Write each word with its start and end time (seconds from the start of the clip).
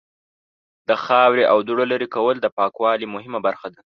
د 0.87 0.89
خاورې 1.03 1.43
او 1.51 1.57
دوړو 1.67 1.83
لرې 1.91 2.07
کول 2.15 2.35
د 2.41 2.47
پاکوالی 2.57 3.07
مهمه 3.15 3.39
برخه 3.47 3.67
ده. 3.73 3.79